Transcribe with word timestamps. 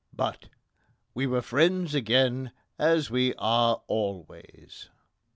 But 0.15 0.49
we 1.13 1.27
were 1.27 1.43
friends 1.43 1.93
again, 1.93 2.53
as 2.79 3.11
we 3.11 3.35
are 3.35 3.83
always!" 3.85 4.89